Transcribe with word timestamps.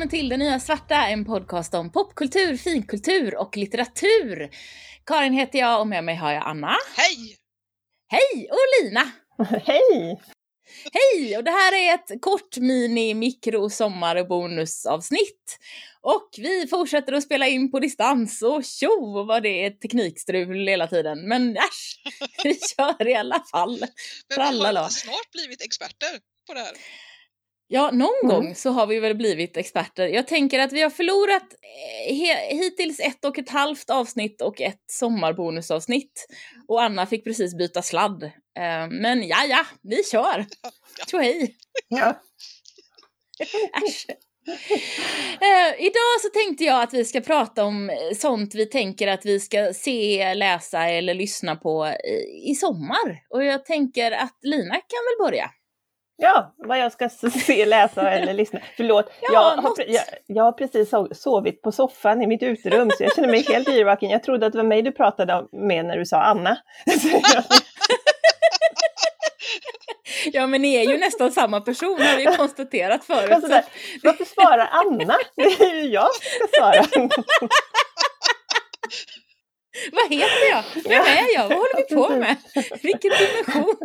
välkommen 0.00 0.18
till 0.18 0.28
Det 0.28 0.36
Nya 0.36 0.60
Svarta, 0.60 1.06
en 1.06 1.24
podcast 1.24 1.74
om 1.74 1.92
popkultur, 1.92 2.56
finkultur 2.56 3.36
och 3.36 3.56
litteratur. 3.56 4.50
Karin 5.06 5.32
heter 5.32 5.58
jag 5.58 5.80
och 5.80 5.86
med 5.86 6.04
mig 6.04 6.16
har 6.16 6.32
jag 6.32 6.42
Anna. 6.46 6.76
Hej! 6.96 7.36
Hej! 8.08 8.48
Och 8.50 8.84
Lina. 8.84 9.12
Hej! 9.66 10.20
Hej! 10.92 11.36
Och 11.36 11.44
det 11.44 11.50
här 11.50 11.72
är 11.72 11.94
ett 11.94 12.22
kort 12.22 12.56
mini 12.56 13.14
mikro 13.14 13.70
sommar 13.70 14.24
bonusavsnitt. 14.24 15.58
Och 16.00 16.28
vi 16.36 16.66
fortsätter 16.66 17.12
att 17.12 17.22
spela 17.22 17.46
in 17.46 17.70
på 17.70 17.78
distans 17.78 18.42
och 18.42 18.64
tjo 18.64 19.24
vad 19.24 19.42
det 19.42 19.64
är 19.64 19.70
teknikstrul 19.70 20.68
hela 20.68 20.86
tiden. 20.86 21.28
Men 21.28 21.56
äsch, 21.56 22.02
vi 22.44 22.58
kör 22.76 23.08
i 23.08 23.14
alla 23.14 23.44
fall. 23.50 23.84
Men 24.36 24.58
vi 24.58 24.64
har 24.64 24.88
snart 24.88 25.30
blivit 25.32 25.62
experter 25.62 26.18
på 26.46 26.54
det 26.54 26.60
här. 26.60 26.76
Ja, 27.72 27.90
någon 27.90 28.14
Mm. 28.24 28.36
gång 28.36 28.54
så 28.54 28.70
har 28.70 28.86
vi 28.86 29.00
väl 29.00 29.14
blivit 29.16 29.56
experter. 29.56 30.06
Jag 30.06 30.26
tänker 30.28 30.58
att 30.58 30.72
vi 30.72 30.82
har 30.82 30.90
förlorat 30.90 31.42
eh, 32.08 32.56
hittills 32.56 33.00
ett 33.00 33.24
och 33.24 33.38
ett 33.38 33.48
halvt 33.50 33.90
avsnitt 33.90 34.42
och 34.42 34.60
ett 34.60 34.84
sommarbonusavsnitt. 34.92 36.26
Och 36.68 36.82
Anna 36.82 37.06
fick 37.06 37.24
precis 37.24 37.54
byta 37.54 37.82
sladd. 37.82 38.22
Eh, 38.58 38.88
men 38.90 39.28
ja, 39.28 39.44
ja, 39.48 39.64
vi 39.82 40.04
kör! 40.04 40.46
Tjohej! 41.10 41.56
Ja. 41.88 42.20
Äsch. 43.86 44.06
Eh, 45.40 45.80
idag 45.86 46.20
så 46.22 46.28
tänkte 46.28 46.64
jag 46.64 46.82
att 46.82 46.94
vi 46.94 47.04
ska 47.04 47.20
prata 47.20 47.64
om 47.64 47.90
sånt 48.16 48.54
vi 48.54 48.66
tänker 48.66 49.08
att 49.08 49.26
vi 49.26 49.40
ska 49.40 49.72
se, 49.74 50.34
läsa 50.34 50.88
eller 50.88 51.14
lyssna 51.14 51.56
på 51.56 51.86
i, 51.86 52.50
i 52.50 52.54
sommar. 52.54 53.22
Och 53.30 53.44
jag 53.44 53.64
tänker 53.64 54.12
att 54.12 54.38
Lina 54.42 54.74
kan 54.74 54.80
väl 55.18 55.26
börja? 55.30 55.50
Ja, 56.20 56.54
vad 56.56 56.78
jag 56.78 56.92
ska 56.92 57.08
se, 57.46 57.66
läsa 57.66 58.10
eller 58.10 58.34
lyssna. 58.34 58.60
Förlåt, 58.76 59.12
Ja, 59.20 59.28
jag, 59.32 59.62
har, 59.62 59.74
jag, 59.86 60.04
jag 60.26 60.44
har 60.44 60.52
precis 60.52 60.92
so- 60.92 61.14
sovit 61.14 61.62
på 61.62 61.72
soffan 61.72 62.22
i 62.22 62.26
mitt 62.26 62.42
uterum 62.42 62.90
så 62.90 63.02
jag 63.04 63.14
känner 63.14 63.28
mig 63.28 63.42
helt 63.48 63.68
yrvaken. 63.68 64.10
Jag 64.10 64.22
trodde 64.22 64.46
att 64.46 64.52
det 64.52 64.58
var 64.58 64.64
mig 64.64 64.82
du 64.82 64.92
pratade 64.92 65.44
med 65.52 65.84
när 65.84 65.96
du 65.96 66.06
sa 66.06 66.16
Anna. 66.22 66.56
Ja, 70.32 70.46
men 70.46 70.62
ni 70.62 70.74
är 70.76 70.82
ju 70.90 70.98
nästan 70.98 71.32
samma 71.32 71.60
person 71.60 72.02
har 72.02 72.16
vi 72.16 72.24
konstaterat 72.36 73.04
förut. 73.04 73.30
Alltså, 73.30 73.48
Så 73.48 73.54
där, 73.54 73.64
varför 74.02 74.24
svarar 74.24 74.68
Anna? 74.72 75.16
Det 75.36 75.42
är 75.42 75.74
ju 75.74 75.90
jag 75.90 76.14
som 76.14 76.22
ska 76.48 76.58
svara. 76.58 77.08
vad 79.92 80.10
heter 80.10 80.50
jag? 80.50 80.62
Vem 80.84 81.02
är 81.02 81.34
jag? 81.34 81.48
Vad 81.48 81.58
håller 81.58 81.76
vi 81.88 81.94
på 81.94 82.08
med? 82.16 82.36
Vilken 82.82 83.10
dimension? 83.18 83.76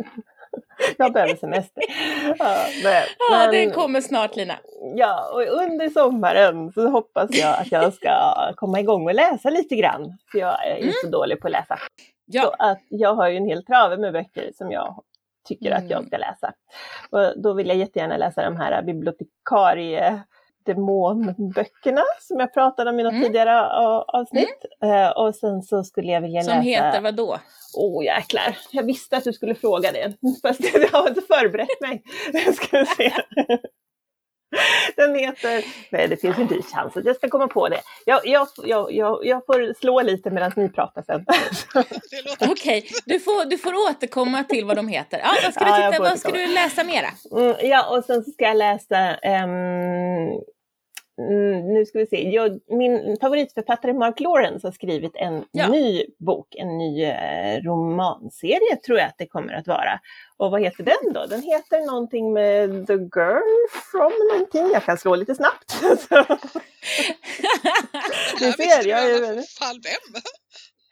Jag 0.98 1.12
behöver 1.12 1.34
semester. 1.36 1.82
Ja, 2.38 2.56
men, 2.84 3.02
Ja, 3.30 3.50
den 3.50 3.70
kommer 3.70 4.00
snart 4.00 4.36
Lina. 4.36 4.54
Ja, 4.96 5.30
och 5.32 5.40
under 5.42 5.88
sommaren 5.90 6.72
så 6.72 6.88
hoppas 6.88 7.30
jag 7.32 7.60
att 7.60 7.72
jag 7.72 7.92
ska 7.94 8.10
komma 8.56 8.80
igång 8.80 9.06
och 9.06 9.14
läsa 9.14 9.50
lite 9.50 9.76
grann. 9.76 10.18
För 10.32 10.38
jag 10.38 10.66
är 10.66 10.76
ju 10.76 10.92
så 10.92 11.08
dålig 11.10 11.40
på 11.40 11.46
att 11.46 11.52
läsa. 11.52 11.76
Så 11.76 11.82
Ja, 12.26 12.54
att 12.58 12.82
jag 12.88 13.14
har 13.14 13.28
ju 13.28 13.36
en 13.36 13.46
hel 13.46 13.64
trave 13.64 13.96
med 13.96 14.12
böcker 14.12 14.50
som 14.58 14.70
jag 14.72 15.02
tycker 15.48 15.70
att 15.70 15.90
jag 15.90 15.98
Mm. 15.98 16.06
ska 16.06 16.16
läsa. 16.16 16.52
Och 17.10 17.42
då 17.42 17.52
vill 17.52 17.68
jag 17.68 17.76
jättegärna 17.76 18.16
läsa 18.16 18.44
de 18.44 18.56
här 18.56 18.82
bibliotekarie 18.82 20.22
demonböckerna 20.66 22.02
som 22.20 22.40
jag 22.40 22.54
pratade 22.54 22.90
om 22.90 23.00
i 23.00 23.02
något 23.02 23.12
Mm. 23.12 23.24
tidigare 23.24 23.62
avsnitt. 24.06 24.64
Eh, 24.82 25.08
och 25.10 25.34
sen 25.34 25.62
så 25.62 25.84
skulle 25.84 26.12
jag 26.12 26.20
vilja 26.20 26.42
som 26.42 26.50
läsa... 26.52 26.62
heter 26.62 27.00
vad 27.00 27.14
då? 27.14 27.38
Åh 27.76 28.04
jäklar, 28.04 28.58
jag 28.70 28.82
visste 28.82 29.16
att 29.16 29.24
du 29.24 29.32
skulle 29.32 29.54
fråga 29.54 29.92
det. 29.92 30.12
Fast 30.42 30.60
jag 30.74 30.88
har 30.88 31.08
inte 31.08 31.20
förberett 31.20 31.80
mig. 31.80 32.02
Jag 32.32 32.54
ska 32.64 32.84
se. 32.96 33.12
Den 34.96 35.14
heter... 35.14 35.64
Nej, 35.90 36.08
det 36.08 36.16
finns 36.16 36.38
inte 36.38 36.54
en 36.54 36.62
chans 36.62 36.96
att 36.96 37.04
jag 37.04 37.16
ska 37.16 37.28
komma 37.28 37.48
på 37.48 37.68
det. 37.68 37.80
Jag, 38.06 38.20
jag, 38.26 38.48
jag, 38.64 38.92
jag, 38.92 39.26
jag 39.26 39.46
får 39.46 39.74
slå 39.80 40.02
lite 40.02 40.30
medan 40.30 40.52
ni 40.56 40.68
pratar 40.68 41.02
sen. 41.02 41.24
Okej, 42.50 42.88
du, 43.06 43.20
får, 43.20 43.44
du 43.50 43.58
får 43.58 43.72
återkomma 43.90 44.44
till 44.44 44.64
vad 44.64 44.76
de 44.76 44.88
heter. 44.88 45.18
Ja, 45.24 45.34
vad 45.44 45.54
ska 45.54 45.64
du, 45.64 45.70
Ja, 45.70 45.80
jag 45.80 45.92
titta, 45.92 46.02
vad 46.04 46.18
ska 46.18 46.30
du 46.30 46.46
läsa 46.46 46.84
mera? 46.84 47.06
Mm, 47.32 47.56
ja, 47.62 47.96
och 47.98 48.04
sen 48.04 48.24
ska 48.24 48.44
jag 48.44 48.56
läsa... 48.56 48.96
ehm, 49.16 50.30
mm, 51.18 51.72
nu 51.74 51.86
ska 51.86 51.98
vi 51.98 52.06
se. 52.06 52.28
Jag, 52.30 52.60
min 52.68 53.16
favoritförfattare 53.20 53.92
Mark 53.92 54.20
Lawrence 54.20 54.66
har 54.66 54.72
skrivit 54.72 55.12
en 55.16 55.44
Ja. 55.52 55.68
ny 55.68 56.04
bok, 56.18 56.54
en 56.54 56.78
ny 56.78 57.04
eh, 57.04 57.62
romanserie 57.62 58.76
tror 58.86 58.98
jag 58.98 59.06
att 59.06 59.18
det 59.18 59.26
kommer 59.26 59.52
att 59.52 59.66
vara. 59.66 60.00
Och 60.36 60.50
vad 60.50 60.60
heter 60.62 60.84
den 60.84 61.12
då? 61.12 61.26
Den 61.26 61.42
heter 61.42 61.86
någonting 61.86 62.32
med 62.32 62.86
The 62.86 62.92
Girl 62.92 63.68
from 63.90 64.12
någonting. 64.32 64.70
Jag 64.72 64.84
kan 64.84 64.98
slå 64.98 65.14
lite 65.16 65.34
snabbt. 65.34 65.72
här 68.40 68.52
ser, 68.82 68.88
jag 68.88 69.10
är 69.10 69.20
väldigt- 69.20 69.50
fall 69.58 69.80
vem. 69.84 70.22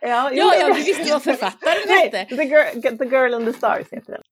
Ja, 0.09 0.31
Ja, 0.33 0.55
ja, 0.61 0.67
du 0.67 0.73
visste 0.83 1.13
vad 1.13 1.23
författaren 1.23 1.89
hette. 2.13 2.37
the, 2.37 2.45
girl, 2.45 2.99
the 2.99 3.05
Girl 3.05 3.35
and 3.35 3.47
the 3.47 3.53
Stars 3.53 3.87
heter 3.91 4.13
den. 4.13 4.23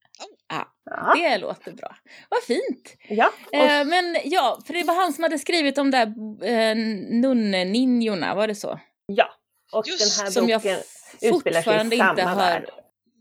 Ja, 0.49 0.69
Ja, 0.85 1.15
det 1.15 1.39
låter 1.39 1.73
bra. 1.73 1.97
Vad 2.29 2.43
fint! 2.43 2.97
ja. 3.09 3.33
Och, 3.47 3.55
Eh, 3.55 3.85
men 3.85 4.17
ja, 4.25 4.59
för 4.67 4.73
det 4.75 4.83
var 4.85 4.95
han 4.95 5.13
som 5.13 5.23
hade 5.25 5.39
skrivit 5.39 5.75
de 5.77 5.91
där 5.91 6.07
eh, 6.47 6.75
nunneninjorna, 7.21 8.35
var 8.35 8.49
det 8.49 8.55
så? 8.55 8.81
ja. 9.07 9.25
och 9.73 9.89
Just 9.89 10.17
den 10.19 10.25
här 10.25 10.31
Som 10.33 10.49
jag 10.49 10.61
boken 10.61 10.79
utspelar 11.21 11.23
sig 11.23 11.29
i 11.29 11.33
fortfarande 11.65 11.97
samma 11.97 12.11
inte 12.11 12.23
har... 12.23 12.37
värld. 12.37 12.71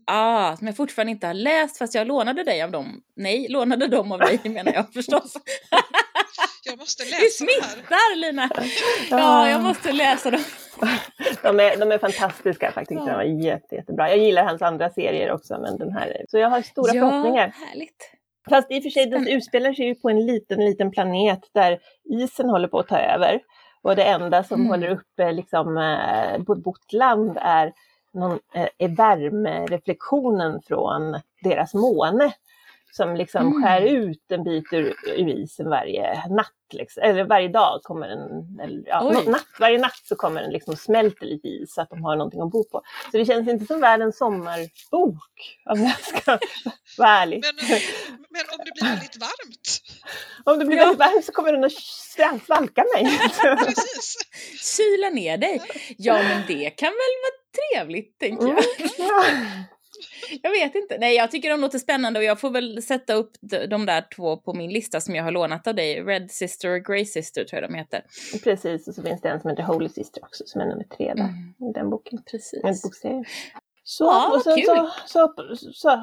Ah, 0.06 0.56
som 0.56 0.66
jag 0.66 0.76
fortfarande 0.76 1.10
inte 1.10 1.26
har 1.26 1.34
läst 1.34 1.78
fast 1.78 1.94
jag 1.94 2.06
lånade 2.06 2.44
dig 2.44 2.62
av 2.62 2.70
dem. 2.70 3.00
Nej, 3.16 3.46
lånade 3.48 3.86
dem 3.88 4.12
av 4.12 4.18
dig 4.18 4.40
menar 4.44 4.72
jag 4.72 4.92
förstås. 4.92 5.34
Jag 6.64 6.78
måste 6.78 7.04
Du 7.04 7.10
läsa 7.10 7.22
här. 7.22 7.30
smittar 7.30 8.16
Lina! 8.16 8.50
Ja, 9.10 9.50
jag 9.50 9.62
måste 9.62 9.92
läsa 9.92 10.30
dem. 10.30 10.44
De 11.42 11.60
är, 11.60 11.76
de 11.76 11.92
är 11.92 11.98
fantastiska 11.98 12.72
faktiskt. 12.72 13.00
Ja. 13.00 13.06
De 13.06 13.12
var 13.14 13.22
jätte, 13.22 13.74
jättebra. 13.74 14.08
Jag 14.08 14.18
gillar 14.18 14.44
hans 14.44 14.62
andra 14.62 14.90
serier 14.90 15.32
också, 15.32 15.58
men 15.60 15.78
den 15.78 15.92
här 15.92 16.06
är... 16.06 16.24
Så 16.28 16.38
jag 16.38 16.50
har 16.50 16.62
stora 16.62 16.94
ja, 16.94 17.08
förhoppningar. 17.10 17.52
härligt. 17.68 18.10
Fast 18.48 18.70
i 18.70 18.78
och 18.78 18.82
för 18.82 18.90
sig, 18.90 19.06
den 19.06 19.28
utspelar 19.28 19.72
sig 19.72 19.86
ju 19.86 19.94
på 19.94 20.10
en 20.10 20.26
liten, 20.26 20.58
liten 20.64 20.90
planet 20.90 21.40
där 21.54 21.78
isen 22.04 22.50
håller 22.50 22.68
på 22.68 22.78
att 22.78 22.88
ta 22.88 22.98
över. 22.98 23.40
Och 23.82 23.96
det 23.96 24.04
enda 24.04 24.44
som 24.44 24.60
Mm. 24.60 24.70
håller 24.70 24.88
uppe 24.90 25.32
liksom, 25.32 25.76
eh, 25.78 26.38
bebott 26.38 26.92
land 26.92 27.38
är, 27.40 27.72
någon, 28.14 28.38
eh, 28.54 28.68
är 28.78 28.88
värmereflektionen 28.88 30.60
från 30.62 31.20
deras 31.42 31.74
måne. 31.74 32.32
Som 32.94 33.16
liksom 33.16 33.46
Mm. 33.46 33.62
skär 33.62 33.80
ut 33.82 34.32
en 34.32 34.44
bit 34.44 34.72
ur, 34.72 34.94
ur 35.06 35.28
isen 35.28 35.68
varje 35.70 36.28
natt. 36.28 36.48
Liksom. 36.72 37.02
Eller 37.02 37.24
varje 37.24 37.48
dag 37.48 37.80
kommer 37.82 38.08
den, 38.08 38.60
eller, 38.60 38.82
ja, 38.86 39.22
natt, 39.26 39.46
varje 39.60 39.78
natt 39.78 40.00
så 40.04 40.16
kommer 40.16 40.42
den 40.42 40.50
liksom 40.50 40.76
smälter 40.76 41.26
lite 41.26 41.48
is 41.48 41.74
så 41.74 41.80
att 41.82 41.90
de 41.90 42.04
har 42.04 42.16
någonting 42.16 42.40
att 42.40 42.50
bo 42.50 42.64
på. 42.64 42.82
Så 43.10 43.16
det 43.18 43.24
känns 43.24 43.48
inte 43.48 43.64
som 43.66 43.80
världens 43.80 44.18
sommarbok 44.18 45.58
om 45.64 45.82
jag 45.82 45.98
ska 46.00 46.38
vara 46.98 47.10
ärlig. 47.10 47.44
Men, 47.44 47.80
men 48.30 48.42
om 48.58 48.64
det 48.64 48.72
blir 48.80 48.90
väldigt 48.90 49.16
varmt. 49.16 49.80
Om 50.44 50.58
det 50.58 50.64
blir 50.64 50.76
Ja. 50.76 50.82
väldigt 50.84 50.98
varmt 51.00 51.24
så 51.24 51.32
kommer 51.32 51.52
den 51.52 51.64
att 51.64 52.42
svalka 52.46 52.84
mig. 52.94 53.04
Precis. 53.64 54.16
Kyla 54.76 55.10
ner 55.10 55.36
dig. 55.38 55.60
Ja, 55.98 56.14
men 56.22 56.42
det 56.48 56.70
kan 56.70 56.88
väl 56.88 57.14
vara 57.24 57.38
trevligt, 57.84 58.18
tänker 58.18 58.46
jag. 58.46 58.50
Mm. 58.58 58.90
Ja. 58.98 59.24
Jag 60.42 60.50
vet 60.50 60.74
inte. 60.74 60.98
Nej, 60.98 61.16
jag 61.16 61.30
tycker 61.30 61.50
de 61.50 61.60
låter 61.60 61.78
spännande 61.78 62.18
och 62.18 62.24
jag 62.24 62.40
får 62.40 62.50
väl 62.50 62.82
sätta 62.82 63.14
upp 63.14 63.30
de, 63.68 63.86
där 63.86 64.04
två 64.16 64.36
på 64.36 64.54
min 64.54 64.70
lista 64.70 65.00
som 65.00 65.14
jag 65.14 65.24
har 65.24 65.30
lånat 65.30 65.66
av 65.66 65.74
dig. 65.74 66.02
Red 66.02 66.30
Sister 66.30 66.70
och 66.70 66.84
Grey 66.84 67.04
Sister 67.04 67.44
tror 67.44 67.62
jag 67.62 67.70
de 67.70 67.74
heter. 67.76 68.02
Precis, 68.44 68.88
och 68.88 68.94
så 68.94 69.02
finns 69.02 69.20
det 69.20 69.28
en 69.28 69.40
som 69.40 69.50
heter 69.50 69.62
Holy 69.62 69.88
Sister 69.88 70.24
också 70.24 70.44
som 70.46 70.60
är 70.60 70.66
nummer 70.66 70.84
tre 70.84 71.14
där, 71.14 71.22
Mm. 71.22 71.70
i 71.70 71.72
den 71.74 71.90
boken. 71.90 72.22
Precis. 72.30 72.64
En 72.64 72.74
bokserie. 72.82 73.24
Så, 73.92 74.04
Ja, 74.04 74.32
och 74.34 74.42
sen 74.42 74.56
kul. 74.56 74.66
så, 74.66 74.90
så, 75.06 75.34
så, 75.72 76.00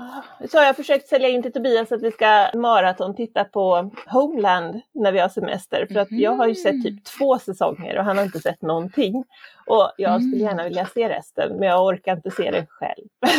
så 0.50 0.58
har 0.58 0.66
jag 0.66 0.76
försökt 0.76 1.08
sälja 1.08 1.30
in 1.30 1.42
till 1.44 1.54
Tobias 1.54 1.92
att 1.92 2.02
vi 2.02 2.12
ska 2.12 2.48
maraton 2.56 3.16
titta 3.16 3.44
på 3.44 3.92
Homeland 4.08 4.82
när 4.94 5.12
vi 5.12 5.20
har 5.20 5.30
semester. 5.30 5.88
För 5.92 6.00
att 6.00 6.12
jag 6.12 6.32
har 6.32 6.48
ju 6.48 6.56
sett 6.56 6.76
Mhm. 6.76 6.84
typ 6.84 7.04
två 7.06 7.40
säsonger 7.40 7.98
och 7.98 8.04
han 8.06 8.18
har 8.18 8.26
inte 8.26 8.40
sett 8.40 8.62
någonting. 8.62 9.24
Och 9.66 9.92
jag 9.98 10.22
skulle 10.22 10.36
Mm. 10.36 10.48
gärna 10.48 10.64
vilja 10.64 10.86
se 10.86 11.10
resten, 11.10 11.56
men 11.60 11.68
jag 11.68 11.86
orkar 11.86 12.16
inte 12.16 12.32
se 12.32 12.52
den 12.52 12.66
själv. 12.70 13.06
Nej, 13.22 13.32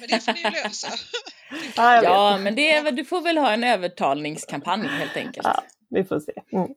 men 0.00 0.08
det 0.08 0.24
får 0.24 0.32
ni 0.32 0.38
ju 0.40 0.50
lösa. 0.50 0.88
ja. 1.76 2.02
Ja, 2.02 2.38
men 2.40 2.54
det 2.54 2.72
är, 2.76 2.92
du 2.92 3.04
får 3.04 3.20
väl 3.20 3.38
ha 3.38 3.52
en 3.52 3.64
övertalningskampanj 3.64 4.86
helt 4.88 5.16
enkelt. 5.16 5.46
Ja. 5.46 5.62
Vi 5.90 6.04
får 6.04 6.20
se. 6.20 6.32
Mm. 6.52 6.68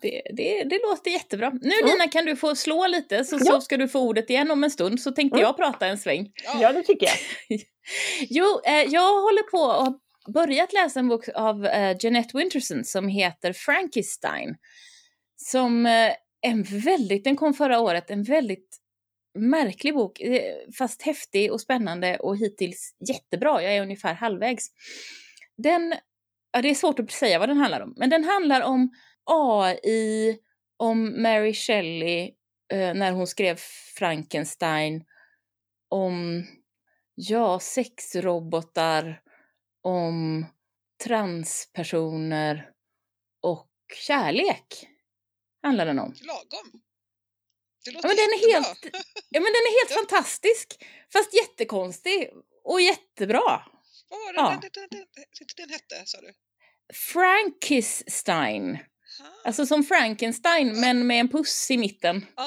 Det, 0.00 0.22
det, 0.36 0.64
det 0.64 0.80
låter 0.82 1.10
jättebra. 1.10 1.50
Nu 1.62 1.72
Lina 1.84 2.08
kan 2.08 2.24
du 2.24 2.36
få 2.36 2.54
slå 2.56 2.86
lite 2.86 3.24
så, 3.24 3.38
så 3.38 3.44
Ja. 3.52 3.60
ska 3.60 3.76
du 3.76 3.88
få 3.88 4.00
ordet 4.00 4.30
igen 4.30 4.50
om 4.50 4.64
en 4.64 4.70
stund 4.70 5.00
så 5.00 5.10
tänkte 5.12 5.36
Mm. 5.38 5.42
jag 5.46 5.56
prata 5.56 5.86
en 5.86 5.98
sväng. 5.98 6.30
Ja, 6.60 6.72
det 6.72 6.82
tycker 6.82 7.06
jag. 7.06 7.60
Jo, 8.28 8.60
eh, 8.66 8.72
jag 8.82 9.20
håller 9.22 9.42
på 9.42 9.58
och 9.58 9.84
har 9.84 10.32
börjat 10.32 10.72
läsa 10.72 11.00
en 11.00 11.08
bok 11.08 11.28
av 11.34 11.66
eh, 11.66 11.96
Jeanette 12.00 12.38
Winterson 12.38 12.84
som 12.84 13.08
heter 13.08 13.52
Frankenstein. 13.52 14.54
Som 15.36 15.86
eh, 15.86 16.12
en 16.40 16.62
väldigt, 16.62 17.24
den 17.24 17.36
kom 17.36 17.54
förra 17.54 17.80
året, 17.80 18.10
en 18.10 18.22
väldigt 18.22 18.76
märklig 19.38 19.94
bok, 19.94 20.20
eh, 20.20 20.54
fast 20.78 21.02
häftig 21.02 21.52
och 21.52 21.60
spännande 21.60 22.16
och 22.16 22.36
hittills 22.36 22.94
jättebra. 23.08 23.62
Jag 23.62 23.76
är 23.76 23.82
ungefär 23.82 24.14
halvvägs. 24.14 24.66
Den, 25.56 25.94
ja 26.52 26.62
det 26.62 26.70
är 26.70 26.74
svårt 26.74 26.98
att 27.00 27.10
säga 27.12 27.38
vad 27.38 27.48
den 27.48 27.56
handlar 27.56 27.80
om, 27.80 27.94
men 27.96 28.10
den 28.10 28.24
handlar 28.24 28.60
om 28.60 28.90
AI 29.26 30.38
om 30.76 31.22
Mary 31.22 31.54
Shelley 31.54 32.34
eh, 32.72 32.94
när 32.94 33.12
hon 33.12 33.26
skrev 33.26 33.56
Frankenstein. 33.98 35.04
Om, 35.88 36.44
ja, 37.14 37.60
sexrobotar, 37.60 39.22
om 39.82 40.46
transpersoner 41.04 42.70
och 43.42 43.68
kärlek. 44.06 44.88
Handlar 45.62 45.86
den 45.86 45.98
om. 45.98 46.14
Lagom. 46.20 46.80
Det 47.84 47.90
Ja, 47.90 47.92
låter 47.94 48.08
men 48.08 48.16
den 48.16 48.24
är 48.32 48.48
jättebra. 48.48 48.68
helt, 48.92 49.06
ja, 49.30 49.40
men 49.40 49.52
den 49.52 49.64
är 49.68 49.80
helt 49.80 49.90
Ja. 49.90 49.96
fantastisk. 49.96 50.84
Fast 51.12 51.34
jättekonstig 51.34 52.30
och 52.64 52.80
jättebra. 52.80 53.62
Vad 54.10 54.20
var 54.20 54.32
det 54.32 54.40
Ja. 54.40 54.50
den, 54.50 54.60
den, 54.60 54.88
den, 54.90 55.06
den, 55.56 55.70
hette, 55.70 56.02
sa 56.06 56.20
du? 56.20 56.32
Frankisstein. 56.94 58.78
Alltså 59.44 59.66
som 59.66 59.84
Frankenstein 59.84 60.80
men 60.80 61.06
med 61.06 61.20
en 61.20 61.28
puss 61.28 61.70
i 61.70 61.78
mitten. 61.78 62.26
ah, 62.34 62.44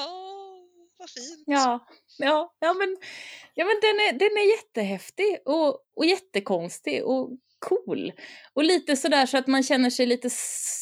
vad 0.98 1.10
fint. 1.10 1.44
Ja, 1.46 1.86
ja, 2.18 2.56
ja 2.58 2.74
men, 2.74 2.96
ja, 3.54 3.64
men 3.64 3.76
den, 3.82 4.00
är, 4.00 4.12
den 4.12 4.36
är 4.36 4.56
jättehäftig 4.56 5.38
och, 5.44 5.80
och 5.96 6.06
jättekonstig 6.06 7.04
och 7.04 7.30
cool. 7.58 8.12
Och 8.54 8.64
lite 8.64 8.96
sådär 8.96 9.26
så 9.26 9.38
att 9.38 9.46
man 9.46 9.62
känner 9.62 9.90
sig 9.90 10.06
lite 10.06 10.30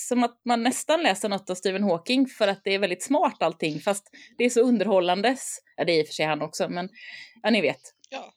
som 0.08 0.22
att 0.22 0.40
man 0.44 0.62
nästan 0.62 1.02
läser 1.02 1.28
något 1.28 1.50
av 1.50 1.54
Stephen 1.54 1.82
Hawking 1.82 2.26
för 2.26 2.48
att 2.48 2.64
det 2.64 2.74
är 2.74 2.78
väldigt 2.78 3.02
smart 3.02 3.42
allting 3.42 3.80
fast 3.80 4.10
det 4.38 4.44
är 4.44 4.50
så 4.50 4.60
underhållande. 4.60 5.36
Ja, 5.76 5.84
det 5.84 5.92
är 5.92 6.00
i 6.00 6.02
och 6.02 6.06
för 6.06 6.14
sig 6.14 6.26
han 6.26 6.42
också 6.42 6.68
men 6.68 6.88
ja, 7.42 7.50
ni 7.50 7.60
vet. 7.60 7.80
Ja. 8.10 8.32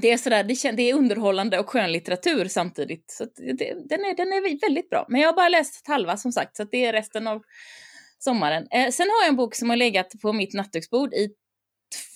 Det 0.00 0.10
är, 0.10 0.16
sådär, 0.16 0.44
det, 0.44 0.72
det 0.76 0.90
är 0.90 0.94
underhållande 0.94 1.58
och 1.58 1.70
skönlitteratur 1.70 2.48
samtidigt. 2.48 3.10
Så 3.10 3.24
det, 3.24 3.74
den, 3.88 4.04
är, 4.04 4.16
den 4.16 4.32
är 4.32 4.60
väldigt 4.60 4.90
bra. 4.90 5.06
Men 5.08 5.20
jag 5.20 5.28
har 5.28 5.36
bara 5.36 5.48
läst 5.48 5.88
halva 5.88 6.16
som 6.16 6.32
sagt, 6.32 6.56
så 6.56 6.62
att 6.62 6.70
det 6.70 6.84
är 6.84 6.92
resten 6.92 7.26
av 7.26 7.42
sommaren. 8.18 8.66
Eh, 8.70 8.90
sen 8.90 9.06
har 9.10 9.22
jag 9.22 9.28
en 9.28 9.36
bok 9.36 9.54
som 9.54 9.70
har 9.70 9.76
legat 9.76 10.12
på 10.22 10.32
mitt 10.32 10.54
nattduksbord 10.54 11.14
i 11.14 11.28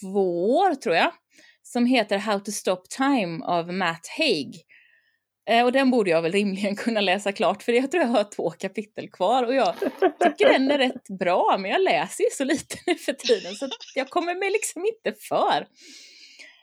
två 0.01 0.57
år, 0.57 0.75
tror 0.75 0.95
jag. 0.95 1.13
Som 1.63 1.87
heter 1.87 2.19
How 2.19 2.41
to 2.41 2.53
stop 2.53 2.83
time 2.97 3.45
av 3.45 3.73
Matt 3.73 4.07
Haig. 4.19 4.65
Eh, 5.51 5.65
och 5.65 5.73
den 5.73 5.91
borde 5.91 6.11
jag 6.11 6.23
väl 6.23 6.33
rimligen 6.33 6.77
kunna 6.85 7.01
läsa 7.01 7.33
klart, 7.33 7.63
för 7.63 7.73
jag 7.73 7.91
tror 7.91 8.03
jag 8.03 8.11
har 8.11 8.25
två 8.25 8.51
kapitel 8.51 9.11
kvar. 9.11 9.43
Och 9.43 9.55
jag 9.55 9.75
tycker 10.21 10.53
den 10.53 10.71
är 10.71 10.79
rätt 10.79 11.09
bra, 11.19 11.57
men 11.59 11.71
jag 11.71 11.81
läser 11.81 12.25
ju 12.25 12.31
så 12.33 12.45
lite 12.45 12.77
nu 12.87 12.95
för 12.95 13.13
tiden, 13.13 13.55
så 13.55 13.69
jag 13.95 14.11
kommer 14.11 14.35
mig 14.35 14.51
liksom 14.51 14.85
inte 14.85 15.21
för. 15.21 15.67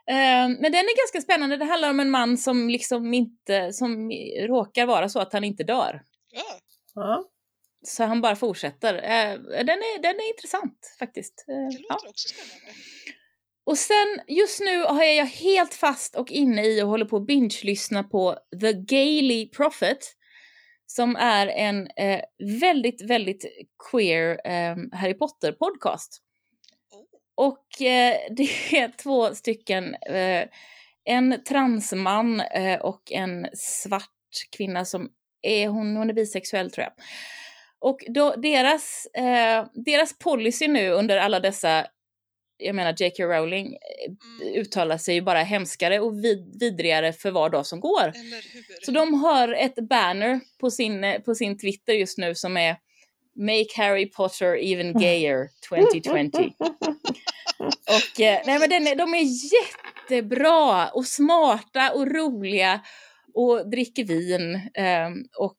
Eh, 0.08 0.50
Men 0.50 0.62
den 0.72 0.76
är 0.76 0.98
ganska 1.02 1.22
spännande. 1.22 1.58
Det 1.58 1.66
handlar 1.66 1.90
om 1.90 2.00
en 2.00 2.10
man 2.10 2.38
som 2.38 2.70
liksom 2.70 3.14
inte, 3.14 3.74
som 3.74 4.12
råkar 4.48 4.86
vara 4.86 5.10
så 5.10 5.20
att 5.20 5.34
han 5.34 5.44
inte 5.44 5.64
dör. 5.64 6.02
Ja, 6.32 6.60
Ja. 6.96 7.30
Så 7.88 8.04
han 8.04 8.22
bara 8.22 8.36
fortsätter. 8.36 8.94
Eh, 8.94 9.40
Den 9.40 9.70
är, 9.70 10.02
den 10.02 10.16
är 10.16 10.30
intressant 10.30 10.96
faktiskt. 11.00 11.46
Eh, 11.48 11.56
det 11.56 11.84
Ja. 11.90 11.94
låter 11.94 12.10
också 12.10 12.28
spännande. 12.28 12.72
Och 13.68 13.78
sen 13.78 14.22
just 14.28 14.60
nu 14.60 14.84
har 14.84 15.04
jag 15.04 15.26
helt 15.26 15.74
fast 15.74 16.16
och 16.16 16.32
inne 16.32 16.66
i 16.66 16.82
och 16.82 16.88
håller 16.88 17.06
på 17.06 17.18
att 17.18 17.26
binge-lyssna 17.28 18.04
på 18.04 18.38
The 18.62 18.74
Gaily 18.74 19.50
Prophet. 19.50 19.98
Som 20.88 21.16
är 21.16 21.48
en 21.48 21.88
eh, 21.88 22.22
väldigt, 22.62 23.02
väldigt 23.10 23.46
queer 23.92 24.42
eh, 24.46 24.76
Harry 25.00 25.14
Potter-podcast. 25.14 26.22
Och 27.36 27.82
eh, 27.82 28.18
det 28.32 28.78
är 28.78 28.98
två 28.98 29.36
stycken, 29.36 29.96
eh, 29.96 30.48
en 31.06 31.44
transman 31.44 32.40
eh, 32.40 32.80
och 32.80 33.12
en 33.12 33.48
svart 33.54 34.10
kvinna 34.58 34.86
som 34.86 35.10
är, 35.42 35.68
hon, 35.68 35.96
hon 35.96 36.10
är 36.10 36.14
bisexuell 36.14 36.72
tror 36.72 36.84
jag. 36.84 36.94
Och 37.80 38.00
då, 38.08 38.36
deras, 38.36 39.06
eh, 39.06 39.66
deras 39.74 40.18
policy 40.18 40.68
nu 40.68 40.90
under 40.90 41.18
alla 41.18 41.40
dessa, 41.40 41.88
jag 42.58 42.76
menar 42.76 42.96
J.K. 43.00 43.24
Rowling 43.24 43.78
Mm. 44.42 44.62
uttalar 44.62 44.98
sig 44.98 45.16
ju 45.16 45.22
bara 45.22 45.44
hemskare 45.44 46.00
och 46.00 46.24
vid, 46.24 46.60
vidrigare 46.60 47.14
för 47.14 47.32
var 47.32 47.50
dag 47.50 47.66
som 47.66 47.80
går. 47.80 48.12
Så 48.86 48.92
de 48.92 49.14
har 49.14 49.54
ett 49.54 49.76
banner 49.76 50.40
på 50.60 50.72
sin, 50.72 51.04
eh, 51.04 51.22
på 51.22 51.36
sin 51.36 51.58
Twitter 51.58 51.94
just 51.94 52.18
nu 52.18 52.36
som 52.36 52.58
är 52.58 52.78
Make 53.36 53.68
Harry 53.76 54.12
Potter 54.12 54.56
even 54.56 54.94
gayer 55.02 55.48
2020. 55.70 56.54
Och 57.88 58.20
eh, 58.22 58.42
nej 58.46 58.60
men 58.60 58.70
den 58.70 58.98
de 58.98 59.14
är 59.14 59.26
jättebra 59.54 60.90
och 60.90 61.06
smarta 61.08 61.92
och 61.92 62.08
roliga 62.12 62.82
och 63.34 63.70
dricker 63.70 64.04
vin 64.04 64.56
eh, 64.56 65.10
och 65.40 65.58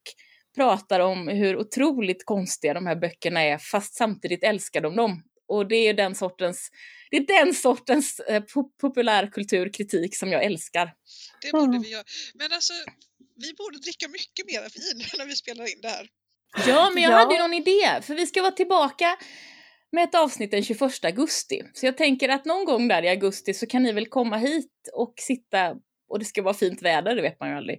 pratar 0.56 1.00
om 1.00 1.28
hur 1.28 1.56
otroligt 1.56 2.24
konstiga 2.24 2.74
de 2.74 2.86
här 2.86 2.96
böckerna 2.96 3.40
är 3.42 3.58
fast 3.58 3.94
samtidigt 3.94 4.44
älskar 4.44 4.80
de 4.80 4.96
dem. 4.96 5.22
Och 5.48 5.68
det 5.68 5.76
är 5.76 5.94
den 5.94 6.14
sortens, 6.14 6.70
det 7.10 7.16
är 7.16 7.44
den 7.44 7.54
sortens 7.54 8.20
eh, 8.20 8.42
po- 8.42 8.70
populärkulturkritik 8.80 10.16
som 10.16 10.32
jag 10.32 10.44
älskar. 10.44 10.92
Det 11.42 11.52
borde 11.52 11.64
Mm. 11.64 11.82
vi 11.82 11.90
göra. 11.90 12.04
Men 12.34 12.52
alltså, 12.52 12.72
vi 13.36 13.54
borde 13.54 13.78
dricka 13.78 14.08
mycket 14.08 14.46
mer 14.46 14.60
vin 14.60 15.06
när 15.18 15.26
vi 15.26 15.36
spelar 15.36 15.64
in 15.64 15.80
det 15.82 15.88
här. 15.88 16.08
Ja, 16.66 16.90
men 16.94 17.02
jag 17.02 17.12
Ja. 17.12 17.16
hade 17.16 17.34
ju 17.34 17.40
någon 17.40 17.54
idé, 17.54 18.02
för 18.02 18.14
vi 18.14 18.26
ska 18.26 18.42
vara 18.42 18.52
tillbaka 18.52 19.16
med 19.92 20.04
ett 20.04 20.14
avsnitt 20.14 20.50
den 20.50 20.64
21 20.64 21.04
augusti. 21.04 21.62
Så 21.74 21.86
jag 21.86 21.96
tänker 21.96 22.28
att 22.28 22.44
någon 22.44 22.64
gång 22.64 22.88
där 22.88 23.02
i 23.02 23.08
augusti 23.08 23.54
så 23.54 23.66
kan 23.66 23.82
ni 23.82 23.92
väl 23.92 24.06
komma 24.06 24.36
hit 24.36 24.72
och 24.92 25.14
sitta, 25.16 25.74
och 26.08 26.18
det 26.18 26.24
ska 26.24 26.42
vara 26.42 26.54
fint 26.54 26.82
väder, 26.82 27.14
det 27.16 27.22
vet 27.22 27.40
man 27.40 27.48
ju 27.50 27.56
aldrig, 27.56 27.78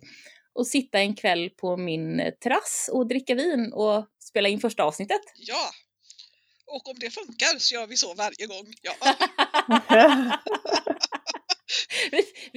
och 0.53 0.67
sitta 0.67 0.99
en 0.99 1.15
kväll 1.15 1.49
på 1.49 1.77
min 1.77 2.19
eh, 2.19 2.31
terrass 2.43 2.89
och 2.93 3.07
dricka 3.07 3.35
vin 3.35 3.73
och 3.73 4.05
spela 4.29 4.49
in 4.49 4.59
första 4.59 4.83
avsnittet. 4.83 5.21
Ja! 5.35 5.69
Och 6.67 6.89
om 6.89 6.95
det 6.99 7.09
funkar 7.09 7.59
så 7.59 7.75
gör 7.75 7.87
vi 7.87 7.95
så 7.97 8.13
varje 8.13 8.45
gång. 8.47 8.65
Ja, 8.81 8.93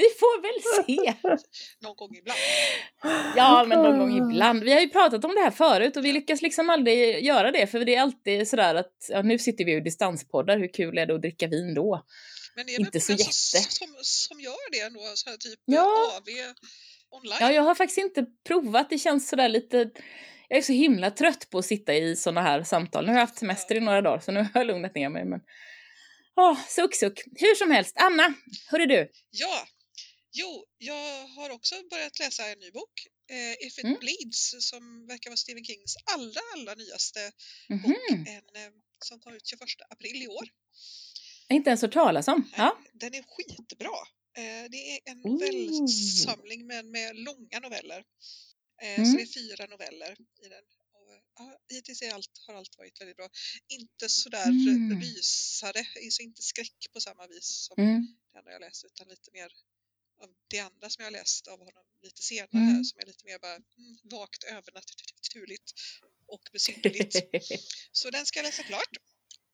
vi, 0.00 0.08
får 0.20 0.43
väl 0.43 0.87
se. 0.87 1.14
någon 1.81 1.97
gång 1.97 2.17
ibland. 2.17 2.38
Ja, 3.37 3.64
men 3.69 3.82
någon 3.82 3.99
gång 3.99 4.31
ibland. 4.31 4.64
Vi 4.64 4.73
har 4.73 4.81
ju 4.81 4.88
pratat 4.88 5.25
om 5.25 5.35
det 5.35 5.41
här 5.41 5.50
förut 5.50 5.97
och 5.97 6.05
vi 6.05 6.12
lyckas 6.12 6.43
liksom 6.43 6.70
aldrig 6.70 7.25
göra 7.25 7.50
det, 7.50 7.67
för 7.67 7.85
det 7.85 7.94
är 7.94 8.00
alltid 8.00 8.49
sådär 8.49 8.75
att 8.75 8.93
ja, 9.08 9.23
nu 9.23 9.38
sitter 9.38 9.64
vi 9.64 9.70
ju 9.70 9.76
i 9.79 9.81
distanspoddar, 9.81 10.58
hur 10.58 10.73
kul 10.73 10.99
är 10.99 11.06
det 11.06 11.14
att 11.14 11.23
dricka 11.23 11.47
vin 11.47 11.75
då? 11.75 12.05
Men 12.55 12.67
det 12.67 12.75
är 12.75 12.81
Inte 12.81 12.91
väl 12.99 13.02
så 13.02 13.12
jätte. 13.12 13.32
som, 13.32 13.88
som, 14.02 14.41
gör 14.41 14.70
det 14.73 14.81
ändå, 14.81 15.01
så 15.15 15.31
här 15.31 15.36
typ 15.36 15.60
Ja. 15.65 16.13
AV 16.17 16.55
online. 17.10 17.39
Ja, 17.41 17.53
jag 17.53 17.63
har 17.63 17.75
faktiskt 17.75 17.98
inte 17.98 18.27
provat. 18.46 18.91
Det 18.91 18.98
känns 18.98 19.29
sådär 19.29 19.48
lite... 19.48 19.91
Jag 20.48 20.58
är 20.58 20.63
så 20.63 20.72
himla 20.72 21.10
trött 21.10 21.51
på 21.51 21.58
att 21.58 21.65
sitta 21.65 21.94
i 21.94 22.17
såna 22.17 22.43
här 22.43 22.63
samtal. 22.63 23.06
Nu 23.06 23.13
har 23.13 23.19
jag 23.19 23.27
haft 23.27 23.39
semester 23.39 23.75
i 23.75 23.81
några 23.81 24.03
dagar 24.03 24.20
så 24.20 24.32
nu 24.32 24.41
har 24.41 24.51
jag 24.55 24.67
lugnat 24.67 24.94
ner 24.94 25.08
mig. 25.08 25.25
Men... 25.25 25.41
Åh, 26.36 26.58
suck, 26.69 26.94
suck. 26.94 27.22
Hur 27.36 27.55
som 27.55 27.70
helst, 27.70 27.96
Anna, 28.01 28.34
hörru 28.70 28.86
du. 28.86 29.08
Ja, 29.31 29.67
jo, 30.32 30.67
jag 30.79 31.27
har 31.27 31.51
också 31.51 31.75
börjat 31.91 32.19
läsa 32.19 32.49
en 32.49 32.58
ny 32.58 32.70
bok, 32.70 33.06
eh, 33.31 33.67
If 33.67 33.79
it 33.79 33.84
Mm. 33.84 33.99
bleeds, 34.01 34.55
som 34.60 35.06
verkar 35.06 35.31
vara 35.31 35.37
Stephen 35.37 35.65
Kings 35.65 35.96
allra, 36.15 36.41
allra 36.55 36.75
nyaste 36.75 37.32
Mhm. 37.69 37.82
bok, 37.82 38.10
en, 38.10 38.56
eh, 38.65 38.72
som 39.05 39.20
kom 39.20 39.34
ut 39.34 39.46
21 39.46 39.82
april 39.91 40.22
i 40.22 40.29
år. 40.29 40.49
Inte 41.49 41.70
ens 41.70 41.82
hört 41.82 41.93
talas 41.93 42.29
om. 42.29 42.51
Ja. 42.56 42.79
Den 42.93 43.15
är 43.15 43.22
skitbra. 43.22 43.99
Eh, 44.37 44.70
det 44.70 44.77
är 44.96 45.01
en 45.05 45.20
novellsamling 45.20 46.67
men 46.67 46.91
med 46.91 47.17
långa 47.17 47.58
noveller. 47.63 48.05
Mm. 48.82 49.06
Så 49.06 49.17
det 49.17 49.22
är 49.22 49.27
fyra 49.27 49.67
noveller 49.67 50.17
i 50.44 50.49
den. 50.49 50.65
Ja, 51.39 51.58
hittills 51.69 52.03
allt, 52.03 52.31
har 52.46 52.55
allt 52.55 52.79
varit 52.79 53.01
väldigt 53.01 53.17
bra. 53.17 53.29
Inte 53.69 54.08
sådär 54.08 54.46
Mm. 54.49 55.01
rysare, 55.01 55.84
så 56.10 56.22
inte 56.22 56.43
skräck 56.43 56.87
på 56.93 57.01
samma 57.01 57.27
vis 57.27 57.46
som 57.69 57.82
Mm. 57.84 58.06
andra 58.39 58.53
jag 58.53 58.60
läst 58.60 58.84
utan 58.84 59.08
lite 59.08 59.31
mer 59.32 59.53
av 60.22 60.29
det 60.50 60.58
andra 60.58 60.91
som 60.91 61.05
jag 61.05 61.12
läst 61.12 61.46
av 61.48 61.58
honom 61.58 61.84
lite 62.03 62.22
senare 62.22 62.48
Mm. 62.53 62.84
som 62.84 62.98
är 63.00 63.06
lite 63.06 63.24
mer 63.24 63.39
bara 63.39 63.55
mm, 63.55 63.65
vagt 64.05 64.44
övernaturligt 64.44 65.72
och 66.27 66.43
besynnerligt. 66.53 67.17
Så 67.93 68.10
den 68.10 68.27
ska 68.27 68.39
jag 68.39 68.44
läsa 68.44 68.62
klart. 68.62 68.96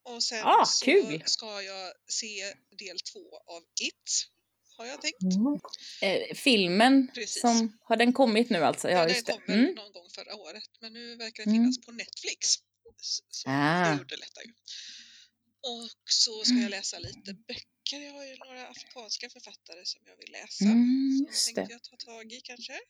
Och 0.02 0.22
sen 0.22 0.42
Ah, 0.44 0.64
så 0.66 0.84
kul. 0.84 1.22
ska 1.26 1.62
jag 1.62 1.92
se 2.08 2.54
del 2.78 2.98
två 3.00 3.36
av 3.46 3.62
It, 3.82 4.26
har 4.76 4.86
jag 4.86 5.00
tänkt. 5.02 5.22
Mm. 5.22 5.60
Eh, 6.02 6.34
filmen, 6.34 7.10
Precis. 7.14 7.40
som, 7.40 7.78
har 7.82 7.96
den 7.96 8.12
kommit 8.12 8.50
nu 8.50 8.58
alltså? 8.64 8.90
Ja, 8.90 9.00
den 9.00 9.08
just 9.14 9.26
det. 9.26 9.32
kom 9.32 9.42
väl 9.46 9.58
Mm. 9.58 9.74
någon 9.74 9.92
gång 9.92 10.08
förra 10.14 10.34
året, 10.36 10.70
men 10.80 10.92
nu 10.92 11.16
verkar 11.16 11.44
det 11.44 11.50
Mm. 11.50 11.62
finnas 11.62 11.86
på 11.86 11.92
Netflix. 11.92 12.54
Så 13.00 13.48
Ah. 13.50 13.84
det 13.94 14.00
underlättar 14.00 14.42
ju. 14.42 14.52
Och 15.74 16.10
så 16.10 16.44
ska 16.44 16.54
jag 16.54 16.70
läsa 16.70 16.98
lite 16.98 17.34
böcker. 17.34 18.00
Jag 18.00 18.12
har 18.12 18.24
ju 18.24 18.36
några 18.36 18.68
afrikanska 18.68 19.30
författare 19.30 19.84
som 19.84 20.02
jag 20.04 20.16
vill 20.16 20.32
läsa. 20.32 20.64
Mm, 20.64 21.18
som 21.18 21.26
just 21.26 21.44
tänkte 21.44 21.62
det. 21.64 21.72
jag 21.72 21.82
ta 21.82 21.96
tag 21.96 22.32
i 22.32 22.40
kanske. 22.40 22.80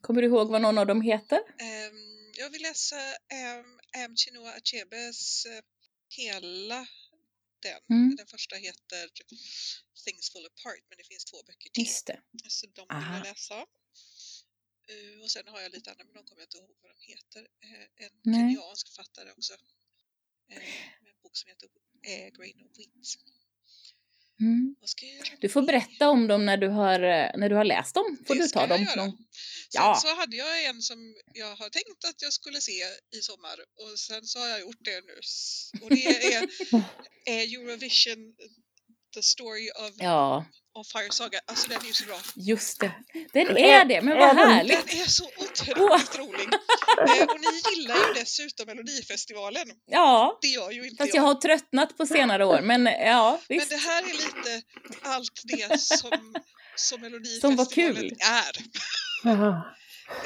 Kommer 0.00 0.22
du 0.22 0.28
ihåg 0.28 0.50
vad 0.50 0.62
någon 0.62 0.78
av 0.78 0.86
dem 0.86 1.00
heter? 1.00 1.40
Ehm, 1.58 2.32
jag 2.36 2.50
vill 2.50 2.62
läsa 2.62 2.96
um, 2.96 3.80
Am 4.04 4.16
Chinua 4.16 4.52
Achebes 4.52 5.46
eh, 5.46 5.62
hela 6.08 6.86
den. 7.62 7.80
Mm. 7.90 8.16
Den 8.16 8.26
första 8.26 8.56
heter 8.56 9.10
Things 10.04 10.30
Fall 10.32 10.46
Apart 10.46 10.84
men 10.88 10.98
det 10.98 11.04
finns 11.04 11.24
två 11.24 11.38
böcker 11.46 11.70
till. 11.70 11.82
Just 11.82 12.06
det. 12.06 12.20
Så 12.48 12.66
de 12.66 12.80
vill 12.80 12.96
Aha. 12.96 13.16
jag 13.16 13.24
läsa. 13.24 13.58
Eh, 14.88 15.22
och 15.22 15.30
sen 15.30 15.48
har 15.48 15.60
jag 15.60 15.72
lite 15.72 15.90
andra, 15.90 16.04
men 16.04 16.14
de 16.14 16.24
kommer 16.24 16.40
jag 16.42 16.46
inte 16.46 16.58
ihåg 16.58 16.76
vad 16.82 16.90
de 16.96 17.00
heter. 17.12 17.42
Eh, 17.64 18.04
en 18.04 18.12
Nej. 18.22 18.40
kenyansk 18.40 18.88
författare 18.88 19.30
också. 19.30 19.54
Eh, 20.50 20.56
med 21.02 21.10
en 21.14 21.20
bok 21.22 21.36
som 21.36 21.48
heter 21.48 21.68
eh, 22.08 22.30
Grain 22.38 22.54
of 22.66 22.78
Wheat. 22.78 22.90
Mm. 24.40 24.76
Du 25.40 25.48
får 25.48 25.62
berätta 25.62 26.08
om 26.08 26.26
dem 26.28 26.46
när 26.46 26.56
du 26.56 26.68
har, 26.68 26.94
eh, 26.94 27.30
när 27.36 27.48
du 27.48 27.54
har 27.54 27.64
läst 27.64 27.94
dem. 27.94 28.18
Får 28.26 28.34
Det 28.34 28.40
du 28.42 28.48
ta 28.48 28.66
dem. 28.66 28.82
göra. 28.82 28.94
någon- 29.06 29.16
Sen 29.16 29.26
Ja. 29.72 29.94
så 30.02 30.14
hade 30.14 30.36
jag 30.36 30.64
en 30.64 30.82
som 30.82 31.14
jag 31.34 31.56
har 31.56 31.70
tänkt 31.70 32.04
att 32.08 32.22
jag 32.22 32.32
skulle 32.32 32.60
se 32.60 32.72
i 33.16 33.20
sommar 33.22 33.56
och 33.74 33.98
sen 33.98 34.24
så 34.26 34.38
har 34.38 34.46
jag 34.48 34.60
gjort 34.60 34.80
det 34.84 35.00
nu. 35.00 35.20
Och 35.82 35.90
det 35.90 36.06
är, 36.06 36.42
är 37.26 37.42
Eurovision 37.54 38.34
The 39.14 39.22
Story 39.22 39.70
of, 39.70 39.94
Ja, 39.98 40.44
of 40.74 40.86
Fire 40.92 41.10
Saga. 41.10 41.40
Alltså 41.46 41.68
den 41.68 41.80
är 41.82 41.86
ju 41.86 41.92
så 41.92 42.04
bra. 42.04 42.18
just 42.36 42.80
det. 42.80 42.92
Den 43.32 43.46
Men 43.46 43.56
är 43.56 43.84
det, 43.84 44.02
men 44.02 44.18
vad 44.18 44.36
härligt. 44.36 44.86
Den 44.88 44.98
är 45.00 45.04
så 45.06 45.24
otroligt 45.24 46.18
rolig. 46.18 46.48
Eh, 46.98 47.24
Och 47.28 47.40
ni 47.40 47.70
gillar 47.76 47.94
ju 47.96 48.14
dessutom 48.14 48.66
Melodifestivalen. 48.66 49.66
Ja, 49.86 50.38
Det 50.42 50.48
gör 50.48 50.70
ju 50.70 50.84
inte 50.88 50.96
fast 50.96 51.14
jag. 51.14 51.22
jag 51.22 51.26
har 51.28 51.34
tröttnat 51.34 51.96
på 51.96 52.06
senare 52.06 52.44
år. 52.44 52.60
Men 52.60 52.86
ja, 52.86 53.40
Men 53.48 53.58
visst. 53.58 53.70
det 53.70 53.76
här 53.76 54.02
är 54.02 54.12
lite 54.12 54.62
allt 55.02 55.42
det 55.44 55.80
som, 55.80 56.34
som 56.76 57.00
Melodifestivalen 57.00 57.40
Som 57.40 57.56
var 57.56 57.72
kul. 57.72 58.16
är. 58.20 58.52
Ja. 59.24 59.72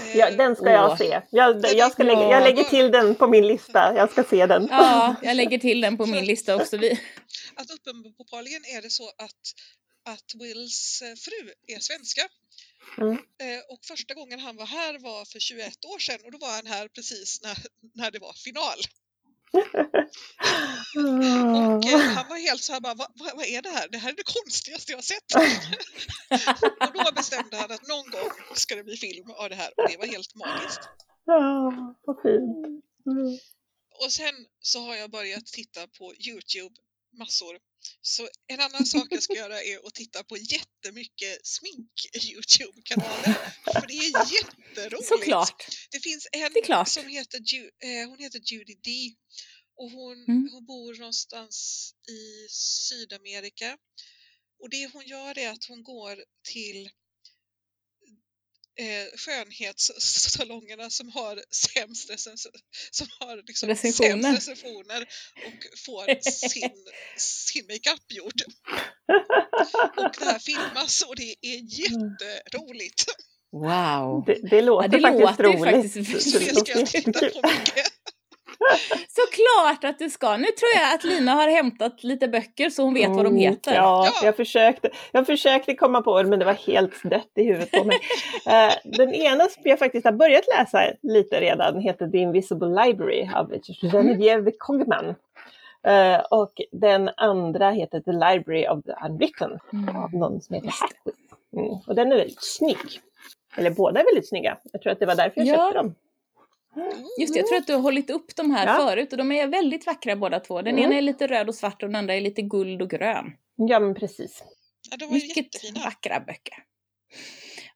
Eh, 0.01 0.17
Ja, 0.17 0.31
den 0.31 0.57
ska 0.57 0.71
jag 0.71 0.91
Åh. 0.91 0.97
se. 0.99 1.21
Jag, 1.31 1.65
jag, 1.75 1.93
ska 1.93 2.03
lägga, 2.03 2.23
jag 2.31 2.43
lägger 2.43 2.65
till 2.65 2.91
den 2.91 3.15
på 3.15 3.27
min 3.27 3.47
lista. 3.47 3.93
Jag 3.97 4.11
ska 4.11 4.25
se 4.25 4.47
den. 4.47 4.69
Ja, 4.71 5.15
jag 5.23 5.37
lägger 5.37 5.59
till 5.59 5.81
den 5.81 5.97
på 5.97 6.07
min 6.07 6.25
lista 6.25 6.57
också. 6.57 6.77
Vi... 6.77 7.01
att 7.57 7.71
uppenbarligen 7.71 8.63
är 8.77 8.83
det 8.83 8.91
så 8.91 9.09
att, 9.09 9.41
att 10.07 10.35
Wills 10.35 11.03
eh, 11.03 11.15
fru 11.15 11.53
är 11.67 11.81
svenska. 11.81 12.29
Mm. 12.99 13.13
Eh, 13.15 13.61
och 13.69 13.85
första 13.85 14.15
gången 14.15 14.41
han 14.41 14.57
var 14.57 14.67
här 14.67 14.99
var 14.99 15.25
för 15.25 15.39
21 15.39 15.85
år 15.85 15.99
sedan 15.99 16.21
och 16.25 16.33
då 16.33 16.39
var 16.39 16.53
han 16.53 16.67
här 16.67 16.89
precis 16.89 17.43
när, 17.43 17.59
när 17.95 18.11
det 18.11 18.19
var 18.19 18.33
final. 18.33 18.79
Och 21.57 21.85
eh, 21.85 22.01
han 22.17 22.29
var 22.29 22.47
helt 22.49 22.63
så 22.63 22.73
här 22.73 22.81
bara, 22.81 22.95
vad, 22.95 23.09
vad, 23.15 23.47
är 23.47 23.63
det 23.63 23.69
här? 23.69 23.89
Det 23.89 23.99
här 23.99 24.13
är 24.13 24.17
det 24.17 24.33
konstigaste 24.43 24.93
jag 24.93 25.05
sett. 25.05 25.35
och 26.81 27.05
då 27.05 27.13
bestämde 27.15 27.57
han 27.57 27.73
att 27.73 27.89
någon 27.89 28.11
gång 28.11 28.31
ska 28.55 28.75
det 28.75 28.85
bli 28.85 28.97
film 28.97 29.31
av 29.31 29.49
det 29.49 29.55
här 29.57 29.73
och 29.77 29.89
det 29.91 29.97
var 29.97 30.07
helt 30.07 30.35
magiskt. 30.35 30.81
Ja, 31.25 31.97
vad 32.07 32.23
fint. 32.23 32.67
Mm. 33.07 33.39
Och 34.05 34.13
sen 34.13 34.35
så 34.61 34.81
har 34.81 34.95
jag 34.95 35.11
börjat 35.11 35.47
titta 35.47 35.87
på 35.87 36.15
Youtube 36.15 36.75
massor. 37.17 37.59
Så 38.03 38.29
en 38.47 38.61
annan 38.61 38.87
sak 38.87 39.07
jag 39.11 39.23
ska 39.23 39.35
göra 39.35 39.63
är 39.63 39.87
att 39.87 39.95
titta 39.95 40.25
på 40.25 40.37
jättemycket 40.37 41.39
smink-Youtube-kanaler. 41.45 43.35
För 43.81 43.87
det 43.87 43.95
är 43.95 44.33
jätteroligt. 44.35 45.09
Såklart. 45.09 45.67
Det 45.91 46.01
finns 46.01 46.29
en 46.33 46.53
Det 46.53 46.87
som 46.87 47.09
heter, 47.09 47.39
Ju, 47.39 47.63
eh, 47.65 48.09
hon 48.09 48.19
heter 48.19 48.41
Judy 48.53 48.75
D. 48.75 49.15
Och 49.77 49.91
hon, 49.91 50.25
Mm. 50.25 50.49
hon 50.53 50.67
bor 50.67 50.95
någonstans 50.95 51.91
i 52.09 52.49
Sydamerika. 52.51 53.79
Och 54.61 54.71
det 54.71 54.93
hon 54.93 55.07
gör 55.07 55.39
är 55.39 55.49
att 55.51 55.65
hon 55.65 55.83
går 55.83 56.25
till 56.53 56.91
eh, 58.79 59.07
skönhetssalongerna 59.17 60.91
som 60.91 61.09
har 61.09 61.43
sämst, 61.51 62.11
som 62.91 63.07
har 63.21 63.37
liksom 63.47 63.69
Recensioner. 63.69 64.23
sämst 64.23 64.49
recensioner 64.49 65.03
och 65.47 65.79
får 65.87 66.21
sin, 66.49 66.71
sin 67.17 67.67
makeup 67.67 68.13
gjord. 68.13 68.41
Och 69.97 70.15
det 70.19 70.25
här 70.25 70.39
filmas 70.39 71.03
och 71.03 71.17
det 71.17 71.35
är 71.43 71.81
jätteroligt. 71.81 73.05
Wow. 73.53 74.25
Det, 74.27 74.49
det 74.51 74.63
låter 74.63 74.89
det 74.89 75.01
faktiskt 75.01 75.21
låter 75.23 75.45
roligt. 75.45 75.95
faktiskt- 75.95 76.13
det 76.33 76.55
ska 76.57 76.79
jag 76.79 76.87
titta 76.87 77.13
på 77.21 77.49
mycket. 77.49 77.87
Såklart 79.09 79.85
att 79.85 79.99
du 79.99 80.11
ska. 80.11 80.37
Nu 80.37 80.45
tror 80.45 80.71
jag 80.75 80.95
att 80.95 81.05
Lina 81.05 81.33
har 81.33 81.49
hämtat 81.49 82.05
lite 82.05 82.29
böcker 82.29 82.71
så 82.71 82.83
hon 82.83 82.95
vet 82.95 83.09
vad 83.09 83.17
de 83.25 83.27
Mm, 83.27 83.37
heter. 83.39 83.75
Ja, 83.75 84.07
Ja. 84.07 84.27
Jag, 84.27 84.37
försökte, 84.37 84.91
jag 85.13 85.27
försökte 85.27 85.75
komma 85.75 86.03
på 86.03 86.23
det 86.23 86.29
men 86.29 86.39
det 86.39 86.45
var 86.45 86.53
helt 86.55 87.03
dött 87.03 87.31
i 87.35 87.43
huvudet 87.43 87.71
på 87.71 87.85
mig. 87.85 87.99
Eh, 88.47 88.73
den 88.85 89.15
ena 89.15 89.45
som 89.45 89.63
jag 89.65 89.79
faktiskt 89.79 90.05
har 90.05 90.13
börjat 90.13 90.45
läsa 90.59 90.81
lite 91.03 91.41
redan 91.41 91.81
heter 91.81 92.09
The 92.09 92.19
Invisible 92.19 92.85
Library 92.85 93.29
av 93.35 93.53
Genevieve 93.93 94.51
Cogman. 94.59 95.15
Eh, 95.87 96.19
och 96.31 96.53
den 96.73 97.11
andra 97.17 97.71
heter 97.71 98.01
The 98.01 98.13
Library 98.13 98.67
of 98.69 98.85
the 98.85 98.93
Unwritten 99.09 99.59
Mm. 99.73 99.97
av 99.97 100.15
någon 100.15 100.41
som 100.41 100.55
heter. 100.55 100.73
Mm. 101.57 101.67
Och 101.87 101.95
den 101.95 102.13
är 102.13 102.17
väldigt 102.17 102.45
snygg. 102.45 103.01
Eller 103.57 103.71
båda 103.71 104.01
är 104.01 104.05
väldigt 104.05 104.29
snygga. 104.29 104.57
Jag 104.73 104.83
tror 104.83 104.93
att 104.93 105.01
det 105.01 105.07
var 105.07 105.15
därför 105.15 105.41
jag 105.41 105.47
Ja. 105.47 105.55
köpte 105.57 105.79
dem. 105.79 105.95
Just 107.21 107.35
det, 107.35 107.39
jag 107.41 107.47
tror 107.49 107.59
att 107.59 107.67
du 107.67 107.73
har 107.75 107.81
hållit 107.81 108.11
upp 108.11 108.37
de 108.37 108.51
här 108.51 108.67
Ja. 108.67 108.87
förut 108.89 109.13
och 109.13 109.19
de 109.19 109.33
är 109.33 109.47
väldigt 109.47 109.87
vackra 109.87 110.17
båda 110.17 110.41
två. 110.41 110.63
Den 110.63 110.75
Mm. 110.79 110.85
ena 110.85 110.95
är 110.99 111.03
lite 111.03 111.27
röd 111.27 111.49
och 111.49 111.55
svart 111.55 111.83
och 111.83 111.89
den 111.89 111.97
andra 111.97 112.15
är 112.15 112.21
lite 112.21 112.43
guld 112.43 112.83
och 112.83 112.91
grön. 112.91 113.25
Ja 113.57 113.81
men 113.81 113.95
precis. 113.95 114.43
Ja, 114.91 114.97
de 114.97 115.05
var 115.07 115.13
Mycket 115.13 115.37
jättefina. 115.37 115.81
vackra 115.85 116.21
böcker. 116.21 116.55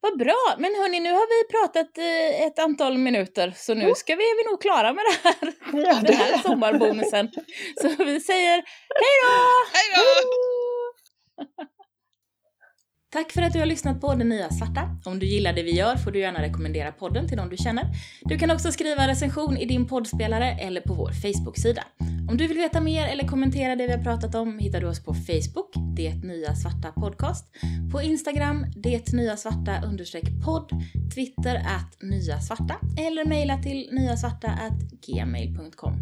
Vad 0.00 0.18
bra! 0.18 0.36
Men 0.58 0.74
hörni, 0.74 1.00
nu 1.00 1.12
har 1.12 1.26
vi 1.44 1.48
pratat 1.52 1.98
eh, 1.98 2.46
ett 2.46 2.58
antal 2.58 2.98
minuter 2.98 3.52
så 3.56 3.74
nu 3.74 3.92
ska 3.94 4.14
vi, 4.16 4.22
är 4.22 4.44
vi 4.44 4.50
nog 4.50 4.60
klara 4.60 4.92
med 4.92 5.04
det 5.04 5.28
här, 5.28 5.52
Ja, 5.86 6.00
den 6.02 6.14
här 6.16 6.38
sommarbonusen. 6.38 7.30
Så 7.82 8.04
vi 8.04 8.20
säger 8.20 8.56
hej 9.00 9.16
då! 9.22 9.32
Hej 9.72 9.88
då! 9.96 11.64
Tack 13.12 13.32
för 13.32 13.42
att 13.42 13.52
du 13.52 13.58
har 13.58 13.66
lyssnat 13.66 14.00
på 14.00 14.14
Det 14.14 14.24
Nya 14.24 14.50
Svarta. 14.50 14.96
Om 15.04 15.18
du 15.18 15.26
gillar 15.26 15.52
det 15.52 15.62
vi 15.62 15.70
gör 15.70 15.96
får 15.96 16.10
du 16.10 16.18
gärna 16.18 16.42
rekommendera 16.42 16.92
podden 16.92 17.28
till 17.28 17.36
någon 17.36 17.48
du 17.48 17.56
känner. 17.56 17.84
Du 18.22 18.38
kan 18.38 18.50
också 18.50 18.72
skriva 18.72 19.08
recension 19.08 19.56
i 19.56 19.66
din 19.66 19.86
poddspelare 19.86 20.50
eller 20.60 20.80
på 20.80 20.94
vår 20.94 21.12
Facebook-sida. 21.12 21.84
Om 22.30 22.36
du 22.36 22.46
vill 22.46 22.56
veta 22.56 22.80
mer 22.80 23.06
eller 23.06 23.28
kommentera 23.28 23.76
det 23.76 23.86
vi 23.86 23.92
har 23.92 24.02
pratat 24.02 24.34
om 24.34 24.58
hittar 24.58 24.80
du 24.80 24.86
oss 24.86 25.04
på 25.04 25.14
Facebook, 25.14 25.74
Det 25.96 26.14
Nya 26.14 26.54
Svarta 26.54 26.92
Podcast, 26.92 27.46
på 27.92 28.02
Instagram, 28.02 28.66
Det 28.76 29.12
Nya 29.12 29.36
Svarta 29.36 29.82
podd, 30.44 30.70
Twitter 31.14 31.56
att 31.56 32.02
Nya 32.02 32.40
Svarta 32.40 32.74
eller 32.98 33.24
mejla 33.24 33.58
till 33.58 33.88
nyasvarta 33.92 34.48
at 34.48 35.06
gmail.com. 35.06 35.92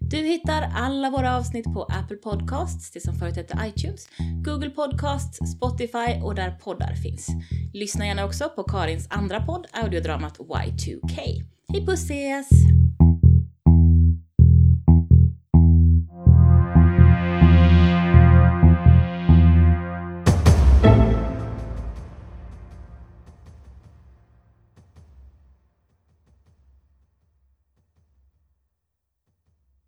Du 0.00 0.16
hittar 0.16 0.70
alla 0.74 1.10
våra 1.10 1.36
avsnitt 1.36 1.64
på 1.64 1.82
Apple 1.82 2.16
Podcasts, 2.16 2.90
det 2.90 3.00
som 3.00 3.14
förut 3.14 3.36
hette 3.36 3.58
iTunes, 3.66 4.08
Google 4.44 4.70
Podcasts, 4.70 5.52
Spotify 5.56 6.20
och 6.22 6.34
där 6.34 6.50
poddar 6.50 6.94
finns. 6.94 7.28
Lyssna 7.72 8.06
gärna 8.06 8.24
också 8.24 8.48
på 8.48 8.62
Karins 8.62 9.06
andra 9.10 9.40
podd, 9.40 9.66
audiodramat 9.72 10.38
Y2K. 10.38 11.44
Hej 11.72 11.86
puss 11.86 12.04
ses! 12.04 12.83